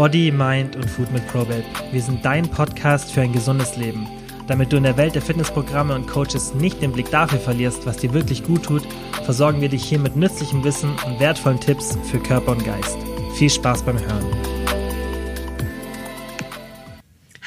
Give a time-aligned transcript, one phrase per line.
[0.00, 1.62] Body, Mind und Food mit Probabe.
[1.92, 4.08] Wir sind dein Podcast für ein gesundes Leben.
[4.46, 7.98] Damit du in der Welt der Fitnessprogramme und Coaches nicht den Blick dafür verlierst, was
[7.98, 8.80] dir wirklich gut tut,
[9.24, 12.96] versorgen wir dich hier mit nützlichem Wissen und wertvollen Tipps für Körper und Geist.
[13.34, 14.24] Viel Spaß beim Hören.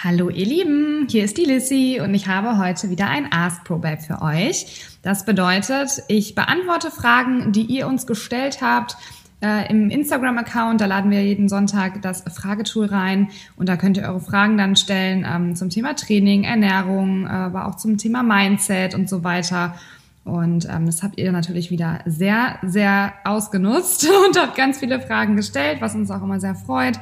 [0.04, 4.00] Hallo ihr Lieben, hier ist die Lissy und ich habe heute wieder ein Ask Probabe
[4.00, 4.84] für euch.
[5.02, 8.96] Das bedeutet, ich beantworte Fragen, die ihr uns gestellt habt
[9.44, 10.82] äh, im Instagram-Account.
[10.82, 13.28] Da laden wir jeden Sonntag das Fragetool rein
[13.58, 17.68] und da könnt ihr eure Fragen dann stellen ähm, zum Thema Training, Ernährung, äh, aber
[17.68, 19.76] auch zum Thema Mindset und so weiter.
[20.24, 25.36] Und ähm, das habt ihr natürlich wieder sehr, sehr ausgenutzt und habt ganz viele Fragen
[25.36, 26.98] gestellt, was uns auch immer sehr freut.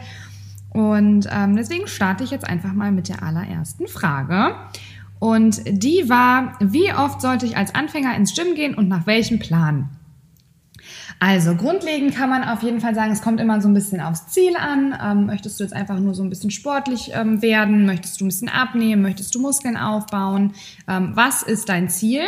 [0.72, 4.56] Und ähm, deswegen starte ich jetzt einfach mal mit der allerersten Frage.
[5.20, 9.38] Und die war, wie oft sollte ich als Anfänger ins Gym gehen und nach welchem
[9.38, 9.90] Plan?
[11.24, 14.30] Also grundlegend kann man auf jeden Fall sagen, es kommt immer so ein bisschen aufs
[14.30, 14.98] Ziel an.
[15.00, 17.86] Ähm, möchtest du jetzt einfach nur so ein bisschen sportlich ähm, werden?
[17.86, 19.04] Möchtest du ein bisschen abnehmen?
[19.04, 20.54] Möchtest du Muskeln aufbauen?
[20.88, 22.24] Ähm, was ist dein Ziel?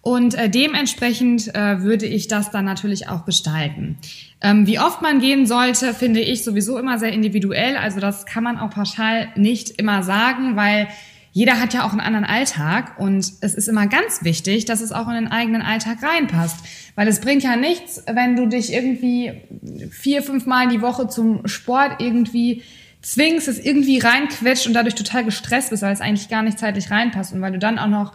[0.00, 3.98] Und äh, dementsprechend äh, würde ich das dann natürlich auch gestalten.
[4.40, 7.76] Ähm, wie oft man gehen sollte, finde ich sowieso immer sehr individuell.
[7.76, 10.88] Also das kann man auch pauschal nicht immer sagen, weil
[11.34, 14.92] jeder hat ja auch einen anderen Alltag und es ist immer ganz wichtig, dass es
[14.92, 16.64] auch in den eigenen Alltag reinpasst.
[16.94, 19.42] Weil es bringt ja nichts, wenn du dich irgendwie
[19.90, 22.62] vier, fünf Mal die Woche zum Sport irgendwie
[23.02, 26.92] zwingst, es irgendwie reinquetscht und dadurch total gestresst bist, weil es eigentlich gar nicht zeitlich
[26.92, 28.12] reinpasst und weil du dann auch noch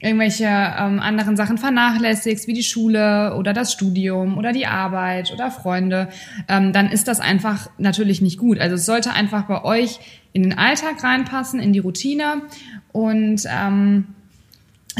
[0.00, 5.50] irgendwelche ähm, anderen Sachen vernachlässigst, wie die Schule oder das Studium oder die Arbeit oder
[5.50, 6.08] Freunde,
[6.48, 8.60] ähm, dann ist das einfach natürlich nicht gut.
[8.60, 9.98] Also es sollte einfach bei euch
[10.32, 12.42] in den Alltag reinpassen, in die Routine
[12.92, 14.14] und ähm,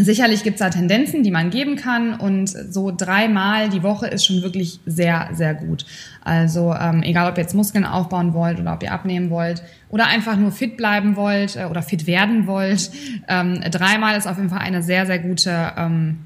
[0.00, 4.42] Sicherlich gibt's da Tendenzen, die man geben kann und so dreimal die Woche ist schon
[4.42, 5.84] wirklich sehr, sehr gut.
[6.22, 10.06] Also ähm, egal, ob ihr jetzt Muskeln aufbauen wollt oder ob ihr abnehmen wollt oder
[10.06, 12.92] einfach nur fit bleiben wollt äh, oder fit werden wollt,
[13.26, 16.18] ähm, dreimal ist auf jeden Fall eine sehr, sehr gute, ähm,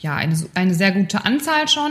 [0.00, 1.90] ja, eine, eine sehr gute Anzahl schon.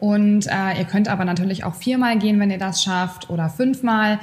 [0.00, 4.18] Und äh, ihr könnt aber natürlich auch viermal gehen, wenn ihr das schafft oder fünfmal.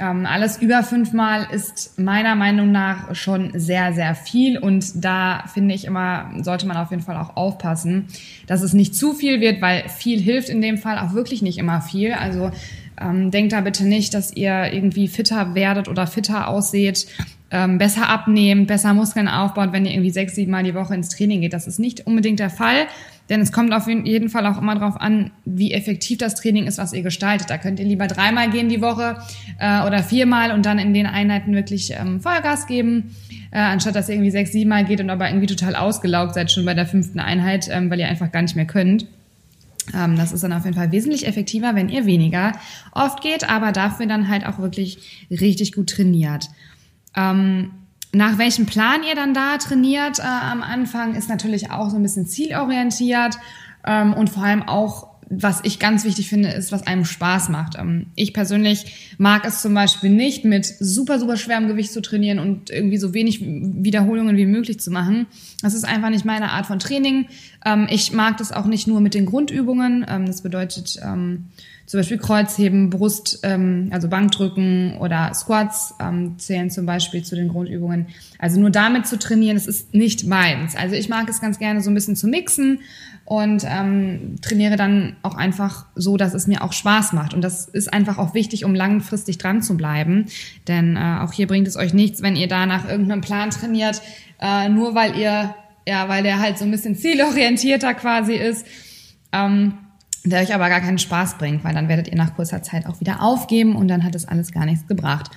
[0.00, 4.58] Ähm, alles über fünfmal ist meiner Meinung nach schon sehr, sehr viel.
[4.58, 8.06] Und da finde ich immer, sollte man auf jeden Fall auch aufpassen,
[8.46, 11.58] dass es nicht zu viel wird, weil viel hilft in dem Fall auch wirklich nicht
[11.58, 12.14] immer viel.
[12.14, 12.50] Also
[13.00, 17.06] ähm, denkt da bitte nicht, dass ihr irgendwie fitter werdet oder fitter ausseht,
[17.50, 21.08] ähm, besser abnehmt, besser Muskeln aufbaut, wenn ihr irgendwie sechs, sieben Mal die Woche ins
[21.08, 21.52] Training geht.
[21.52, 22.86] Das ist nicht unbedingt der Fall.
[23.28, 26.78] Denn es kommt auf jeden Fall auch immer darauf an, wie effektiv das Training ist,
[26.78, 27.48] was ihr gestaltet.
[27.48, 29.18] Da könnt ihr lieber dreimal gehen die Woche
[29.60, 33.14] äh, oder viermal und dann in den Einheiten wirklich ähm, Vollgas geben,
[33.52, 36.64] äh, anstatt dass ihr irgendwie sechs, siebenmal geht und aber irgendwie total ausgelaugt seid schon
[36.64, 39.06] bei der fünften Einheit, ähm, weil ihr einfach gar nicht mehr könnt.
[39.94, 42.52] Ähm, das ist dann auf jeden Fall wesentlich effektiver, wenn ihr weniger
[42.92, 46.48] oft geht, aber dafür dann halt auch wirklich richtig gut trainiert.
[47.16, 47.72] Ähm,
[48.12, 52.02] nach welchem Plan ihr dann da trainiert äh, am Anfang, ist natürlich auch so ein
[52.02, 53.38] bisschen zielorientiert
[53.86, 57.76] ähm, und vor allem auch, was ich ganz wichtig finde, ist, was einem Spaß macht.
[57.78, 62.40] Ähm, ich persönlich mag es zum Beispiel nicht, mit super, super schwerem Gewicht zu trainieren
[62.40, 65.26] und irgendwie so wenig Wiederholungen wie möglich zu machen.
[65.62, 67.26] Das ist einfach nicht meine Art von Training.
[67.64, 70.04] Ähm, ich mag das auch nicht nur mit den Grundübungen.
[70.08, 70.98] Ähm, das bedeutet,
[71.90, 77.48] zum Beispiel Kreuzheben, Brust, ähm, also Bankdrücken oder Squats ähm, zählen zum Beispiel zu den
[77.48, 78.06] Grundübungen.
[78.38, 80.76] Also nur damit zu trainieren, das ist nicht meins.
[80.76, 82.78] Also ich mag es ganz gerne so ein bisschen zu mixen
[83.24, 87.34] und ähm, trainiere dann auch einfach so, dass es mir auch Spaß macht.
[87.34, 90.26] Und das ist einfach auch wichtig, um langfristig dran zu bleiben.
[90.68, 94.00] Denn äh, auch hier bringt es euch nichts, wenn ihr da nach irgendeinem Plan trainiert,
[94.40, 95.56] äh, nur weil ihr,
[95.88, 98.64] ja, weil der halt so ein bisschen zielorientierter quasi ist.
[99.32, 99.74] Ähm,
[100.24, 103.00] der euch aber gar keinen Spaß bringt, weil dann werdet ihr nach kurzer Zeit auch
[103.00, 105.30] wieder aufgeben und dann hat es alles gar nichts gebracht.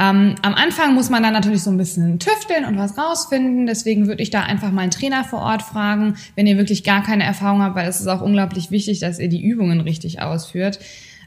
[0.00, 3.66] Ähm, am Anfang muss man dann natürlich so ein bisschen tüfteln und was rausfinden.
[3.66, 7.02] Deswegen würde ich da einfach mal einen Trainer vor Ort fragen, wenn ihr wirklich gar
[7.02, 10.78] keine Erfahrung habt, weil es ist auch unglaublich wichtig, dass ihr die Übungen richtig ausführt.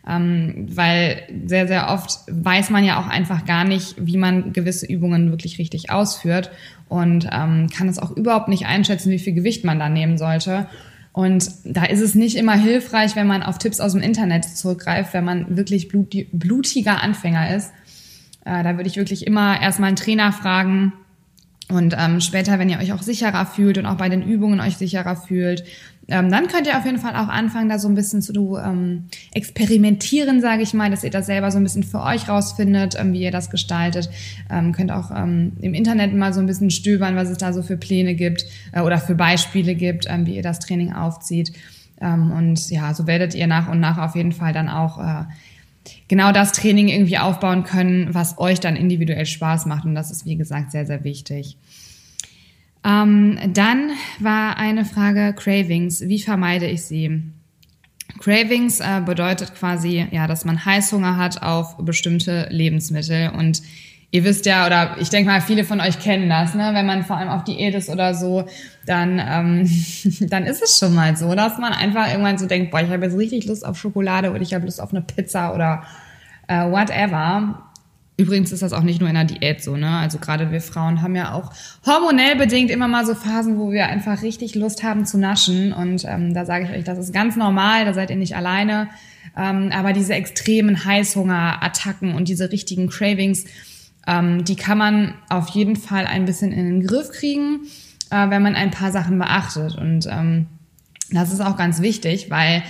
[0.08, 4.87] Ähm, weil sehr, sehr oft weiß man ja auch einfach gar nicht, wie man gewisse
[4.87, 6.49] Übungen wirklich richtig ausführt
[6.87, 10.67] und ähm, kann es auch überhaupt nicht einschätzen, wie viel Gewicht man da nehmen sollte.
[11.13, 15.13] Und da ist es nicht immer hilfreich, wenn man auf Tipps aus dem Internet zurückgreift,
[15.13, 17.72] wenn man wirklich blutiger Anfänger ist.
[18.46, 20.93] Äh, da würde ich wirklich immer erstmal einen Trainer fragen,
[21.72, 24.78] und ähm, später, wenn ihr euch auch sicherer fühlt und auch bei den Übungen euch
[24.78, 25.64] sicherer fühlt,
[26.08, 29.06] ähm, dann könnt ihr auf jeden Fall auch anfangen, da so ein bisschen zu ähm,
[29.34, 33.14] experimentieren, sage ich mal, dass ihr das selber so ein bisschen für euch rausfindet, ähm,
[33.14, 34.09] wie ihr das gestaltet.
[34.50, 37.64] Ähm, könnt auch ähm, im Internet mal so ein bisschen stöbern, was es da so
[37.64, 41.53] für Pläne gibt äh, oder für Beispiele gibt, ähm, wie ihr das Training aufzieht.
[42.02, 45.23] Ähm, und ja, so werdet ihr nach und nach auf jeden Fall dann auch äh,
[46.07, 49.85] genau das Training irgendwie aufbauen können, was euch dann individuell Spaß macht.
[49.85, 51.57] Und das ist, wie gesagt, sehr, sehr wichtig.
[52.83, 56.01] Ähm, dann war eine Frage Cravings.
[56.01, 57.22] Wie vermeide ich sie?
[58.19, 63.61] Cravings äh, bedeutet quasi, ja, dass man Heißhunger hat auf bestimmte Lebensmittel und
[64.11, 66.72] ihr wisst ja, oder ich denke mal, viele von euch kennen das, ne?
[66.73, 68.46] Wenn man vor allem auf Diät ist oder so,
[68.85, 69.69] dann, ähm,
[70.29, 73.05] dann ist es schon mal so, dass man einfach irgendwann so denkt, boah, ich habe
[73.05, 75.84] jetzt richtig Lust auf Schokolade oder ich habe Lust auf eine Pizza oder
[76.47, 77.67] äh, whatever.
[78.17, 79.90] Übrigens ist das auch nicht nur in der Diät so, ne?
[79.90, 81.52] Also gerade wir Frauen haben ja auch
[81.85, 85.72] hormonell bedingt immer mal so Phasen, wo wir einfach richtig Lust haben zu naschen.
[85.72, 88.90] Und ähm, da sage ich euch, das ist ganz normal, da seid ihr nicht alleine.
[89.37, 93.46] Ähm, aber diese extremen Heißhunger-Attacken und diese richtigen Cravings,
[94.07, 97.61] ähm, die kann man auf jeden Fall ein bisschen in den Griff kriegen,
[98.09, 99.75] äh, wenn man ein paar Sachen beachtet.
[99.77, 100.47] Und ähm,
[101.11, 102.63] das ist auch ganz wichtig, weil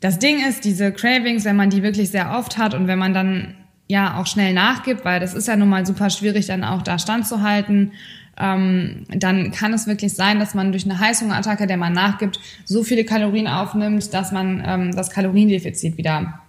[0.00, 3.14] das Ding ist, diese Cravings, wenn man die wirklich sehr oft hat und wenn man
[3.14, 3.54] dann
[3.88, 6.98] ja auch schnell nachgibt, weil das ist ja nun mal super schwierig, dann auch da
[6.98, 7.92] standzuhalten,
[8.38, 12.84] ähm, dann kann es wirklich sein, dass man durch eine Heißhungerattacke, der man nachgibt, so
[12.84, 16.40] viele Kalorien aufnimmt, dass man ähm, das Kaloriendefizit wieder,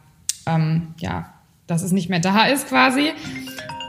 [0.46, 1.34] ähm, ja,
[1.66, 3.12] dass es nicht mehr da ist quasi.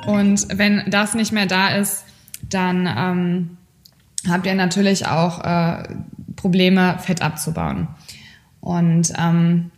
[0.06, 2.04] Und wenn das nicht mehr da ist,
[2.48, 3.56] dann ähm,
[4.28, 5.88] habt ihr natürlich auch äh,
[6.36, 7.88] Probleme, Fett abzubauen.
[8.60, 9.70] Und ähm,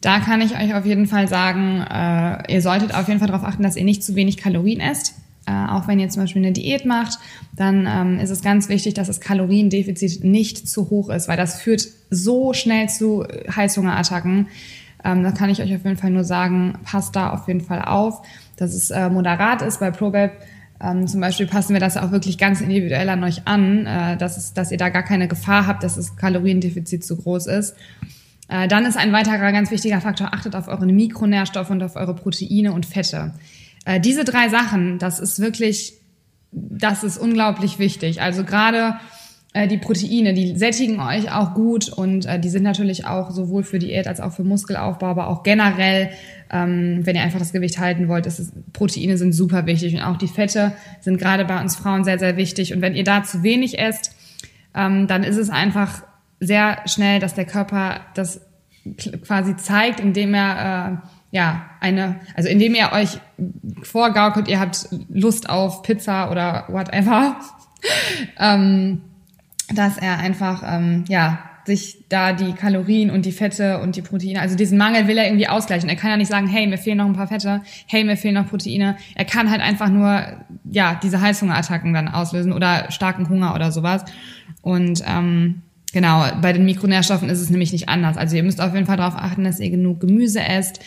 [0.00, 3.44] da kann ich euch auf jeden Fall sagen, äh, ihr solltet auf jeden Fall darauf
[3.44, 5.14] achten, dass ihr nicht zu wenig Kalorien esst.
[5.46, 7.18] Äh, auch wenn ihr zum Beispiel eine Diät macht,
[7.56, 11.60] dann ähm, ist es ganz wichtig, dass das Kaloriendefizit nicht zu hoch ist, weil das
[11.60, 13.24] führt so schnell zu
[13.54, 14.48] Heißhungerattacken.
[15.04, 17.82] Ähm, da kann ich euch auf jeden Fall nur sagen, passt da auf jeden Fall
[17.82, 18.22] auf,
[18.56, 19.80] dass es äh, moderat ist.
[19.80, 20.32] Bei ProBab
[20.82, 24.36] ähm, zum Beispiel passen wir das auch wirklich ganz individuell an euch an, äh, dass,
[24.36, 27.76] es, dass ihr da gar keine Gefahr habt, dass das Kaloriendefizit zu groß ist.
[28.48, 32.14] Äh, dann ist ein weiterer ganz wichtiger Faktor, achtet auf eure Mikronährstoffe und auf eure
[32.14, 33.34] Proteine und Fette.
[33.84, 35.94] Äh, diese drei Sachen, das ist wirklich,
[36.50, 38.20] das ist unglaublich wichtig.
[38.20, 38.96] Also gerade
[39.52, 43.78] äh, die Proteine, die sättigen euch auch gut und die sind natürlich auch sowohl für
[43.78, 46.10] Diät als auch für Muskelaufbau, aber auch generell,
[46.50, 50.02] ähm, wenn ihr einfach das Gewicht halten wollt, ist es, Proteine sind super wichtig und
[50.02, 52.74] auch die Fette sind gerade bei uns Frauen sehr, sehr wichtig.
[52.74, 54.14] Und wenn ihr da zu wenig esst,
[54.74, 56.02] ähm, dann ist es einfach
[56.40, 58.40] sehr schnell, dass der Körper das
[59.24, 63.18] quasi zeigt, indem er äh, ja eine, also indem er euch
[63.82, 67.36] vorgaukelt, ihr habt Lust auf Pizza oder whatever,
[68.38, 69.02] ähm,
[69.74, 74.40] dass er einfach ähm, ja sich da die Kalorien und die Fette und die Proteine,
[74.40, 75.88] also diesen Mangel will er irgendwie ausgleichen.
[75.88, 78.34] Er kann ja nicht sagen, hey, mir fehlen noch ein paar Fette, hey, mir fehlen
[78.34, 78.96] noch Proteine.
[79.14, 80.24] Er kann halt einfach nur
[80.64, 84.04] ja diese Heißhungerattacken dann auslösen oder starken Hunger oder sowas.
[84.60, 88.16] Und ähm, Genau, bei den Mikronährstoffen ist es nämlich nicht anders.
[88.16, 90.80] Also ihr müsst auf jeden Fall darauf achten, dass ihr genug Gemüse esst,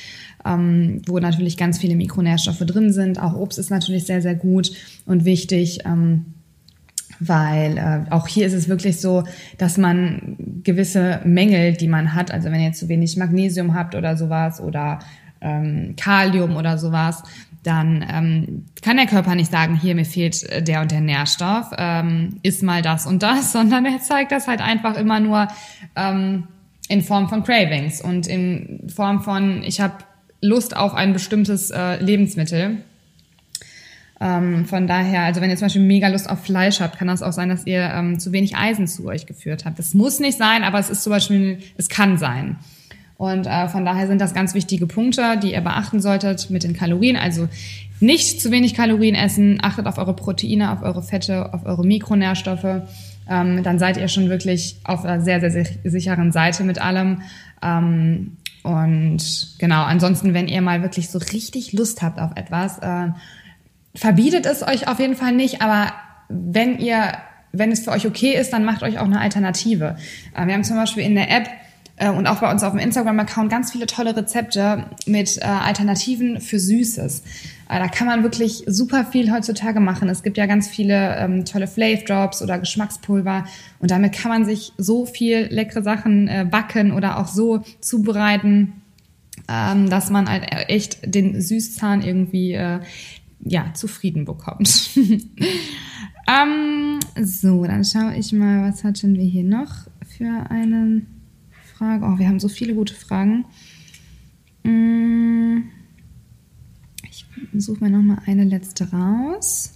[0.44, 3.22] ähm, wo natürlich ganz viele Mikronährstoffe drin sind.
[3.22, 4.72] Auch Obst ist natürlich sehr, sehr gut
[5.06, 5.81] und wichtig.
[5.86, 6.26] Ähm,
[7.20, 9.24] weil äh, auch hier ist es wirklich so,
[9.58, 14.18] dass man gewisse Mängel, die man hat, also wenn ihr zu wenig Magnesium habt oder
[14.18, 15.00] sowas oder
[15.42, 17.24] ähm, Kalium oder sowas,
[17.64, 21.72] dann ähm, kann der Körper nicht sagen, hier mir fehlt äh, der und der Nährstoff,
[21.78, 25.48] ähm, isst mal das und das, sondern er zeigt das halt einfach immer nur
[25.96, 26.48] ähm,
[26.88, 29.96] in Form von Cravings und in Form von, ich habe
[30.42, 32.78] Lust auf ein bestimmtes äh, Lebensmittel.
[34.22, 37.22] Ähm, von daher, also wenn ihr zum Beispiel mega Lust auf Fleisch habt, kann das
[37.22, 39.78] auch sein, dass ihr ähm, zu wenig Eisen zu euch geführt habt.
[39.78, 42.57] Das muss nicht sein, aber es ist zum Beispiel, es kann sein.
[43.18, 46.74] Und äh, von daher sind das ganz wichtige Punkte, die ihr beachten solltet mit den
[46.74, 47.16] Kalorien.
[47.16, 47.48] Also
[48.00, 52.84] nicht zu wenig Kalorien essen, achtet auf eure Proteine, auf eure Fette, auf eure Mikronährstoffe.
[53.30, 57.22] Ähm, dann seid ihr schon wirklich auf einer sehr, sehr, sehr sicheren Seite mit allem.
[57.62, 63.10] Ähm, und genau, ansonsten, wenn ihr mal wirklich so richtig Lust habt auf etwas, äh,
[63.95, 65.94] verbietet es euch auf jeden Fall nicht, aber
[66.30, 67.18] wenn ihr,
[67.52, 69.95] wenn es für euch okay ist, dann macht euch auch eine Alternative.
[70.35, 71.47] Äh, wir haben zum Beispiel in der App
[71.97, 76.42] äh, und auch bei uns auf dem Instagram-Account ganz viele tolle Rezepte mit äh, Alternativen
[76.42, 77.23] für Süßes.
[77.68, 80.07] Da kann man wirklich super viel heutzutage machen.
[80.07, 83.45] Es gibt ja ganz viele ähm, tolle Flav Drops oder Geschmackspulver
[83.80, 88.83] und damit kann man sich so viel leckere Sachen backen oder auch so zubereiten,
[89.49, 92.81] ähm, dass man halt echt den Süßzahn irgendwie äh,
[93.45, 94.90] ja zufrieden bekommt.
[96.28, 99.87] ähm, so, dann schaue ich mal, was hatten wir hier noch
[100.18, 101.07] für einen
[101.78, 102.06] Frage.
[102.06, 103.45] Oh, wir haben so viele gute Fragen.
[104.64, 105.64] Mm.
[107.09, 109.73] Ich suche mir noch mal eine letzte raus.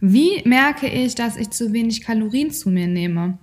[0.00, 3.38] Wie merke ich, dass ich zu wenig Kalorien zu mir nehme?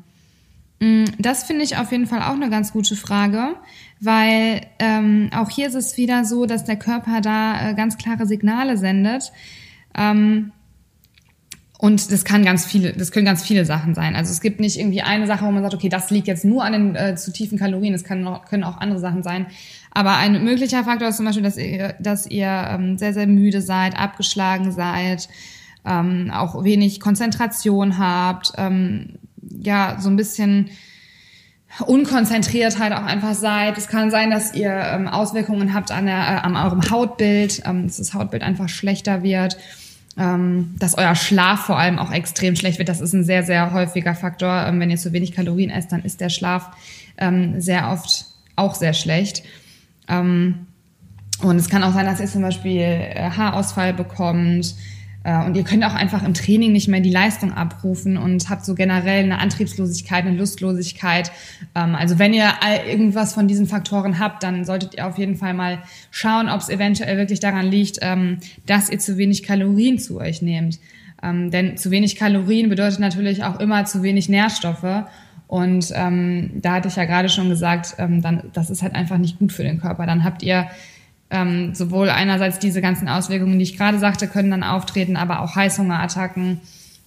[0.80, 3.56] Mm, das finde ich auf jeden Fall auch eine ganz gute Frage,
[4.00, 8.26] weil ähm, auch hier ist es wieder so, dass der Körper da äh, ganz klare
[8.26, 9.32] Signale sendet.
[9.98, 10.52] Ähm,
[11.80, 14.16] und das kann ganz viele, das können ganz viele Sachen sein.
[14.16, 16.64] Also es gibt nicht irgendwie eine Sache, wo man sagt, okay, das liegt jetzt nur
[16.64, 17.94] an den äh, zu tiefen Kalorien.
[17.94, 19.46] Es noch, können auch andere Sachen sein.
[19.92, 23.62] Aber ein möglicher Faktor ist zum Beispiel, dass ihr, dass ihr ähm, sehr, sehr müde
[23.62, 25.30] seid, abgeschlagen seid,
[25.86, 30.70] ähm, auch wenig Konzentration habt, ähm, ja, so ein bisschen
[31.86, 33.78] Unkonzentriertheit auch einfach seid.
[33.78, 37.88] Es kann sein, dass ihr ähm, Auswirkungen habt an, der, äh, an eurem Hautbild, ähm,
[37.88, 39.58] dass das Hautbild einfach schlechter wird
[40.18, 42.90] ähm, dass euer Schlaf vor allem auch extrem schlecht wird.
[42.90, 44.66] Das ist ein sehr, sehr häufiger Faktor.
[44.66, 46.72] Ähm, wenn ihr zu wenig Kalorien esst, dann ist der Schlaf
[47.18, 49.44] ähm, sehr oft auch sehr schlecht.
[50.08, 50.68] Ähm,
[51.44, 54.74] und es kann auch sein, dass ihr zum Beispiel äh, Haarausfall bekommt,
[55.36, 58.76] und ihr könnt auch einfach im Training nicht mehr die Leistung abrufen und habt so
[58.76, 61.32] generell eine Antriebslosigkeit, eine Lustlosigkeit.
[61.76, 62.50] Ähm, also wenn ihr
[62.88, 65.80] irgendwas von diesen Faktoren habt, dann solltet ihr auf jeden Fall mal
[66.12, 70.42] schauen, ob es eventuell wirklich daran liegt, ähm, dass ihr zu wenig Kalorien zu euch
[70.42, 70.80] nehmt.
[71.22, 75.04] Ähm, denn zu wenig Kalorien bedeutet natürlich auch immer zu wenig Nährstoffe.
[75.48, 79.54] Und da hatte ich ja gerade schon gesagt, dann, das ist halt einfach nicht gut
[79.54, 80.06] für den Körper.
[80.06, 80.68] Dann habt ihr
[81.30, 85.56] ähm, sowohl einerseits diese ganzen Auswirkungen, die ich gerade sagte, können dann auftreten, aber auch
[85.56, 86.62] Heißhungerattacken.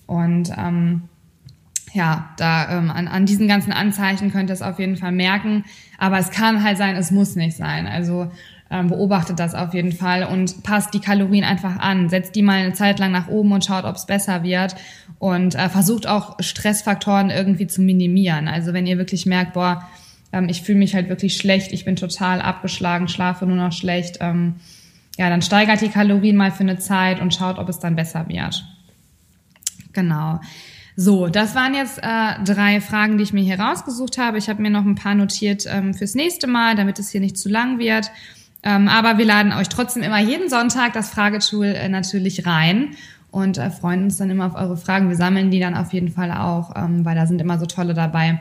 [0.06, 1.02] Und ähm,
[1.92, 5.64] ja, da ähm, an, an diesen ganzen Anzeichen könnt ihr es auf jeden Fall merken.
[5.98, 7.86] Aber es kann halt sein, es muss nicht sein.
[7.86, 8.30] Also
[8.70, 12.08] ähm, beobachtet das auf jeden Fall und passt die Kalorien einfach an.
[12.08, 14.76] Setzt die mal eine Zeit lang nach oben und schaut, ob es besser wird.
[15.18, 18.48] Und äh, versucht auch Stressfaktoren irgendwie zu minimieren.
[18.48, 19.88] Also wenn ihr wirklich merkt, boah,
[20.32, 24.18] ähm, ich fühle mich halt wirklich schlecht, ich bin total abgeschlagen, schlafe nur noch schlecht,
[24.20, 24.56] ähm,
[25.18, 28.28] ja, dann steigert die Kalorien mal für eine Zeit und schaut, ob es dann besser
[28.28, 28.64] wird.
[29.92, 30.40] Genau.
[30.96, 34.38] So, das waren jetzt äh, drei Fragen, die ich mir hier rausgesucht habe.
[34.38, 37.38] Ich habe mir noch ein paar notiert ähm, fürs nächste Mal, damit es hier nicht
[37.38, 38.10] zu lang wird.
[38.62, 42.90] Ähm, aber wir laden euch trotzdem immer jeden Sonntag das Fragetool äh, natürlich rein
[43.30, 45.08] und äh, freuen uns dann immer auf eure Fragen.
[45.08, 47.94] Wir sammeln die dann auf jeden Fall auch, ähm, weil da sind immer so tolle
[47.94, 48.40] dabei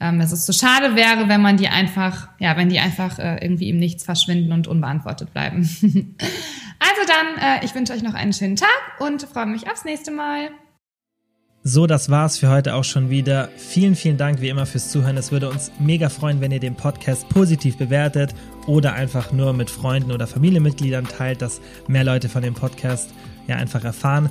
[0.00, 3.38] ähm, dass es so schade wäre, wenn man die einfach, ja, wenn die einfach äh,
[3.42, 5.62] irgendwie im Nichts verschwinden und unbeantwortet bleiben.
[5.82, 8.68] also dann, äh, ich wünsche euch noch einen schönen Tag
[9.00, 10.50] und freue mich aufs nächste Mal.
[11.68, 13.48] So, das war's für heute auch schon wieder.
[13.56, 15.16] Vielen, vielen Dank wie immer fürs Zuhören.
[15.16, 18.36] Es würde uns mega freuen, wenn ihr den Podcast positiv bewertet
[18.68, 23.10] oder einfach nur mit Freunden oder Familienmitgliedern teilt, dass mehr Leute von dem Podcast
[23.48, 24.30] ja einfach erfahren.